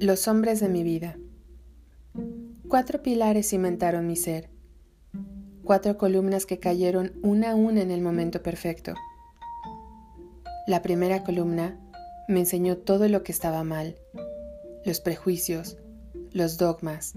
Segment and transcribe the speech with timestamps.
[0.00, 1.18] Los hombres de mi vida.
[2.70, 4.48] Cuatro pilares cimentaron mi ser.
[5.62, 8.94] Cuatro columnas que cayeron una a una en el momento perfecto.
[10.66, 11.78] La primera columna
[12.28, 13.96] me enseñó todo lo que estaba mal.
[14.86, 15.76] Los prejuicios,
[16.32, 17.12] los dogmas,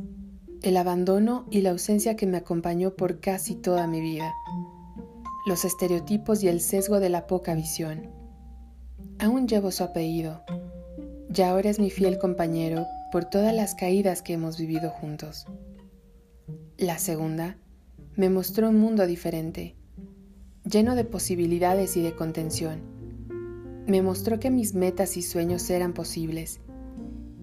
[0.61, 4.34] el abandono y la ausencia que me acompañó por casi toda mi vida.
[5.45, 8.11] Los estereotipos y el sesgo de la poca visión.
[9.20, 10.43] Aún llevo su apellido
[11.33, 15.47] ya ahora es mi fiel compañero por todas las caídas que hemos vivido juntos.
[16.78, 17.57] La segunda
[18.15, 19.75] me mostró un mundo diferente,
[20.64, 22.82] lleno de posibilidades y de contención.
[23.88, 26.60] Me mostró que mis metas y sueños eran posibles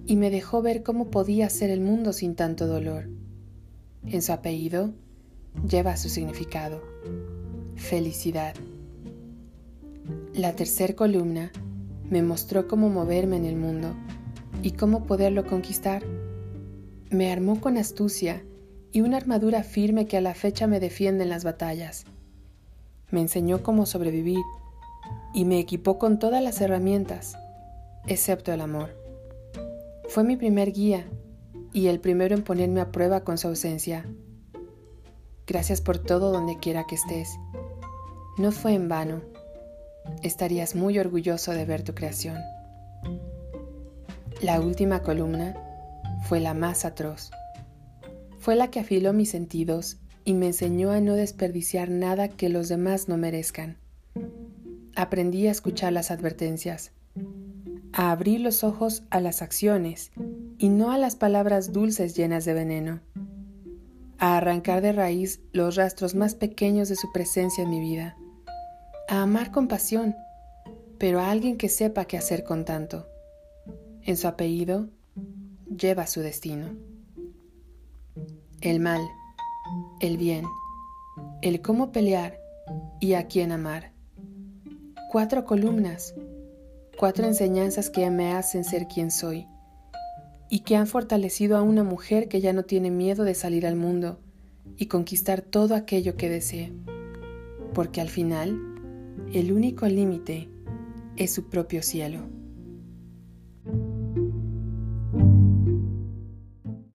[0.07, 3.09] y me dejó ver cómo podía ser el mundo sin tanto dolor.
[4.07, 4.93] En su apellido
[5.69, 6.81] lleva su significado,
[7.75, 8.55] felicidad.
[10.33, 11.51] La tercera columna
[12.11, 13.95] me mostró cómo moverme en el mundo
[14.63, 16.03] y cómo poderlo conquistar.
[17.09, 18.45] Me armó con astucia
[18.93, 22.05] y una armadura firme que a la fecha me defiende en las batallas.
[23.11, 24.43] Me enseñó cómo sobrevivir
[25.33, 27.37] y me equipó con todas las herramientas,
[28.09, 28.91] excepto el amor.
[30.09, 31.07] Fue mi primer guía
[31.73, 34.05] y el primero en ponerme a prueba con su ausencia.
[35.47, 37.39] Gracias por todo donde quiera que estés.
[38.37, 39.21] No fue en vano
[40.23, 42.39] estarías muy orgulloso de ver tu creación.
[44.43, 45.55] La última columna
[46.27, 47.31] fue la más atroz.
[48.39, 52.69] Fue la que afiló mis sentidos y me enseñó a no desperdiciar nada que los
[52.69, 53.77] demás no merezcan.
[54.97, 56.93] Aprendí a escuchar las advertencias,
[57.93, 60.11] a abrir los ojos a las acciones
[60.59, 63.01] y no a las palabras dulces llenas de veneno,
[64.19, 68.17] a arrancar de raíz los rastros más pequeños de su presencia en mi vida
[69.11, 70.15] a amar con pasión,
[70.97, 73.09] pero a alguien que sepa qué hacer con tanto.
[74.03, 74.89] En su apellido
[75.77, 76.77] lleva su destino.
[78.61, 79.01] El mal,
[80.01, 80.45] el bien,
[81.43, 82.39] el cómo pelear
[83.01, 83.91] y a quién amar.
[85.11, 86.15] Cuatro columnas,
[86.97, 89.49] cuatro enseñanzas que me hacen ser quien soy
[90.49, 93.75] y que han fortalecido a una mujer que ya no tiene miedo de salir al
[93.75, 94.21] mundo
[94.77, 96.73] y conquistar todo aquello que desee,
[97.75, 98.70] porque al final
[99.33, 100.49] el único límite
[101.17, 102.21] es su propio cielo.